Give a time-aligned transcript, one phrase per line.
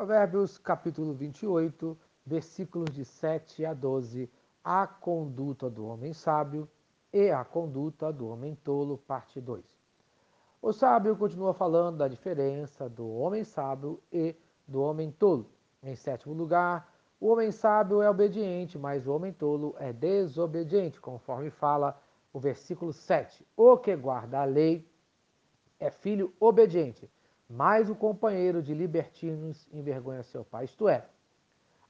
[0.00, 1.94] Provérbios capítulo 28,
[2.24, 4.30] versículos de 7 a 12.
[4.64, 6.66] A conduta do homem sábio
[7.12, 9.62] e a conduta do homem tolo, parte 2.
[10.62, 14.34] O sábio continua falando da diferença do homem sábio e
[14.66, 15.50] do homem tolo.
[15.82, 16.90] Em sétimo lugar,
[17.20, 22.00] o homem sábio é obediente, mas o homem tolo é desobediente, conforme fala
[22.32, 23.46] o versículo 7.
[23.54, 24.90] O que guarda a lei
[25.78, 27.06] é filho obediente
[27.50, 30.66] mas o companheiro de libertinos envergonha seu pai.
[30.66, 31.04] Isto é,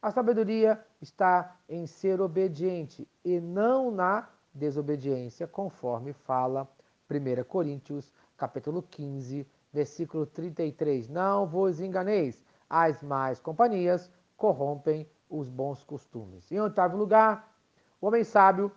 [0.00, 6.66] a sabedoria está em ser obediente e não na desobediência, conforme fala
[7.10, 11.06] 1 Coríntios, capítulo 15, versículo 33.
[11.10, 16.50] Não vos enganeis, as más companhias corrompem os bons costumes.
[16.50, 17.54] Em oitavo lugar,
[18.00, 18.72] o homem sábio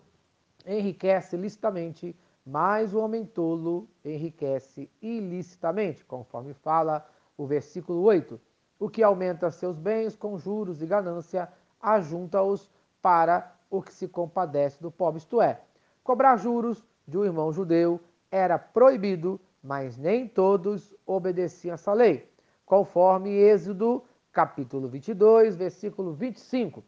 [0.66, 2.14] enriquece licitamente
[2.46, 7.08] mas o homem tolo enriquece ilicitamente, conforme fala
[7.38, 8.40] o versículo 8.
[8.80, 11.48] O que aumenta seus bens com juros e ganância,
[11.80, 12.70] ajunta-os
[13.02, 15.20] para o que se compadece do pobre.
[15.20, 15.62] Isto é,
[16.04, 22.30] cobrar juros de um irmão judeu era proibido, mas nem todos obedeciam essa lei,
[22.66, 26.84] conforme Êxodo, capítulo 22, versículo 25.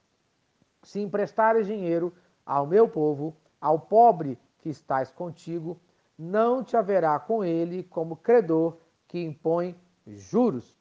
[0.83, 2.13] Se emprestares dinheiro
[2.45, 5.79] ao meu povo, ao pobre que estás contigo,
[6.17, 8.75] não te haverá com ele como credor
[9.07, 10.75] que impõe juros.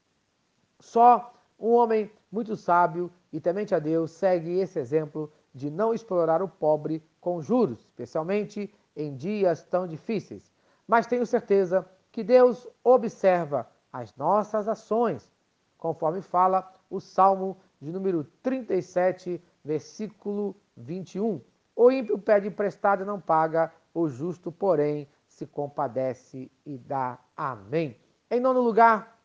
[0.81, 6.43] Só um homem muito sábio e temente a Deus segue esse exemplo de não explorar
[6.43, 10.51] o pobre com juros, especialmente em dias tão difíceis.
[10.89, 15.31] Mas tenho certeza que Deus observa as nossas ações,
[15.77, 21.43] conforme fala o Salmo de número 37, versículo 21.
[21.77, 27.19] O ímpio pede emprestado e não paga, o justo, porém, se compadece e dá.
[27.37, 27.97] Amém.
[28.31, 29.19] Em nono lugar,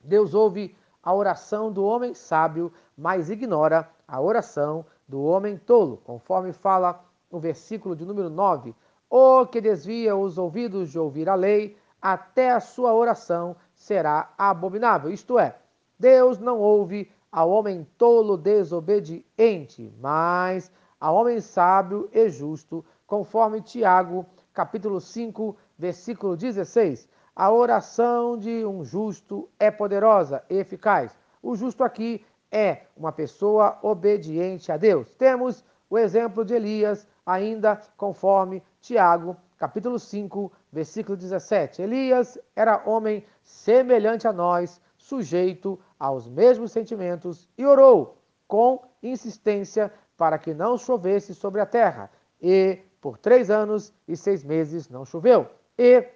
[0.00, 6.52] Deus ouve a oração do homem sábio, mas ignora a oração do homem tolo, conforme
[6.52, 8.74] fala o versículo de número 9.
[9.08, 15.10] O que desvia os ouvidos de ouvir a lei, até a sua oração será abominável.
[15.10, 15.56] Isto é,
[15.98, 20.70] Deus não ouve ao homem tolo desobediente, mas
[21.04, 27.06] ao homem sábio e justo, conforme Tiago, capítulo 5, versículo 16.
[27.36, 31.14] A oração de um justo é poderosa e eficaz.
[31.42, 35.14] O justo aqui é uma pessoa obediente a Deus.
[35.16, 41.82] Temos o exemplo de Elias, ainda conforme Tiago, capítulo 5, versículo 17.
[41.82, 48.16] Elias era homem semelhante a nós, sujeito aos mesmos sentimentos, e orou
[48.48, 52.10] com insistência para que não chovesse sobre a terra.
[52.40, 55.48] E por três anos e seis meses não choveu.
[55.78, 56.06] E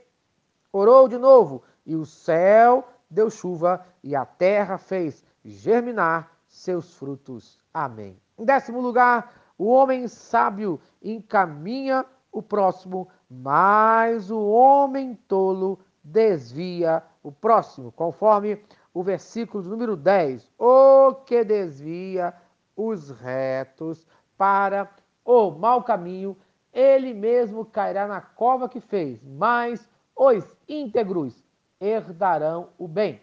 [0.73, 7.59] orou de novo, e o céu deu chuva, e a terra fez germinar seus frutos.
[7.73, 8.19] Amém.
[8.39, 17.33] Em décimo lugar, o homem sábio encaminha o próximo, mas o homem tolo desvia o
[17.33, 18.63] próximo, conforme
[18.95, 20.51] o versículo número 10.
[20.59, 22.35] O que desvia
[22.79, 24.07] os retos
[24.37, 24.89] para
[25.25, 26.37] o mau caminho,
[26.73, 31.43] ele mesmo cairá na cova que fez, mas os íntegros
[31.81, 33.21] herdarão o bem.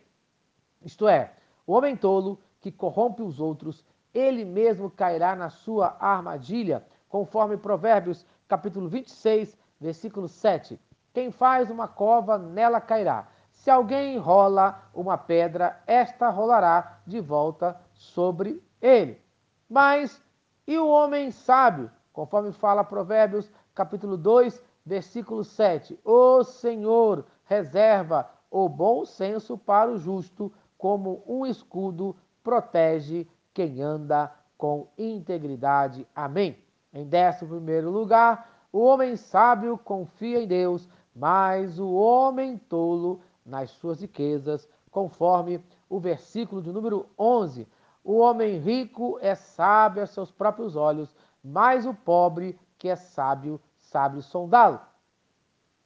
[0.83, 1.31] Isto é,
[1.65, 8.25] o homem tolo que corrompe os outros, ele mesmo cairá na sua armadilha, conforme Provérbios
[8.49, 10.77] capítulo 26, versículo 7.
[11.13, 13.29] Quem faz uma cova, nela cairá.
[13.53, 19.24] Se alguém rola uma pedra, esta rolará de volta sobre ele.
[19.69, 20.21] Mas
[20.67, 21.91] e o homem sábio?
[22.13, 25.99] Conforme fala Provérbios, capítulo 2, versículo 7.
[26.03, 34.31] O Senhor reserva o bom senso para o justo, como um escudo protege quem anda
[34.57, 36.07] com integridade.
[36.15, 36.57] Amém.
[36.93, 43.71] Em décimo primeiro lugar, o homem sábio confia em Deus, mas o homem tolo nas
[43.71, 47.67] suas riquezas, conforme o versículo de número 11.
[48.05, 51.09] O homem rico é sábio a seus próprios olhos,
[51.43, 54.79] mas o pobre que é sábio, sabe sondá-lo.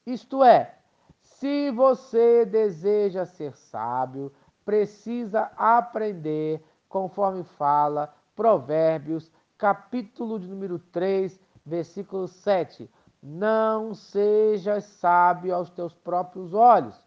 [0.05, 0.75] Isto é,
[1.21, 4.33] se você deseja ser sábio,
[4.65, 12.91] precisa aprender, conforme fala Provérbios, capítulo de número 3, versículo 7.
[13.23, 17.01] Não sejas sábio aos teus próprios olhos.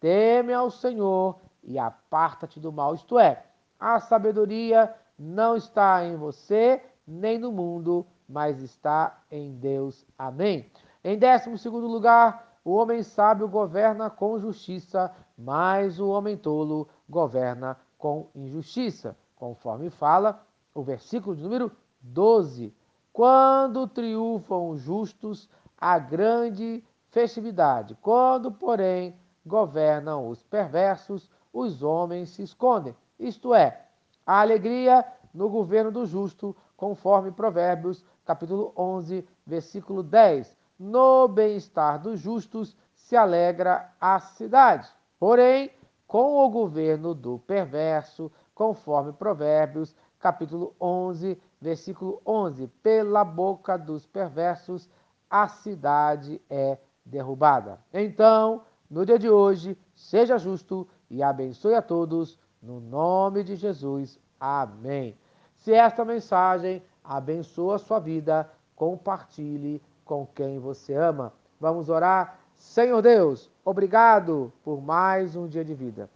[0.00, 2.96] Teme ao Senhor e aparta-te do mal.
[2.96, 3.44] Isto é,
[3.78, 10.04] a sabedoria não está em você, nem no mundo, mas está em Deus.
[10.18, 10.70] Amém.
[11.04, 17.76] Em décimo segundo lugar, o homem sábio governa com justiça, mas o homem tolo governa
[17.96, 20.44] com injustiça, conforme fala
[20.74, 21.70] o versículo de número
[22.00, 22.74] 12.
[23.12, 27.96] Quando triunfam os justos, a grande festividade.
[28.02, 32.94] Quando, porém, governam os perversos, os homens se escondem.
[33.18, 33.86] Isto é,
[34.26, 40.56] a alegria no governo do justo, conforme Provérbios, capítulo 11, versículo 10.
[40.78, 44.88] No bem-estar dos justos se alegra a cidade.
[45.18, 45.70] Porém,
[46.06, 54.88] com o governo do perverso, conforme Provérbios, capítulo 11, versículo 11, pela boca dos perversos
[55.28, 57.80] a cidade é derrubada.
[57.92, 64.18] Então, no dia de hoje, seja justo e abençoe a todos, no nome de Jesus.
[64.38, 65.16] Amém.
[65.56, 71.32] Se esta mensagem abençoa a sua vida, compartilhe com quem você ama.
[71.60, 72.38] Vamos orar.
[72.56, 76.08] Senhor Deus, obrigado por mais um dia de vida.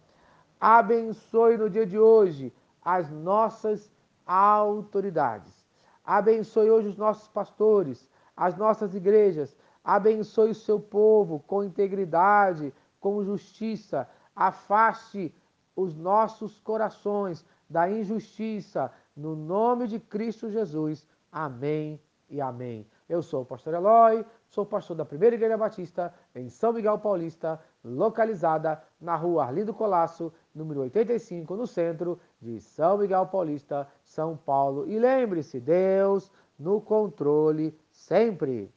[0.59, 2.53] Abençoe no dia de hoje
[2.83, 3.91] as nossas
[4.25, 5.65] autoridades.
[6.05, 9.55] Abençoe hoje os nossos pastores, as nossas igrejas.
[9.83, 14.07] Abençoe o seu povo com integridade, com justiça.
[14.35, 15.33] Afaste
[15.75, 18.91] os nossos corações da injustiça.
[19.15, 21.05] No nome de Cristo Jesus.
[21.31, 22.87] Amém e amém.
[23.07, 27.59] Eu sou o pastor Eloy, sou pastor da Primeira Igreja Batista em São Miguel Paulista,
[27.83, 34.89] localizada na rua Arlindo Colasso, número 85, no centro de São Miguel Paulista, São Paulo.
[34.89, 38.69] E lembre-se, Deus no controle sempre.